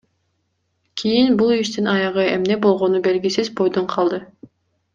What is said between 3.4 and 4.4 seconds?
бойдон калды.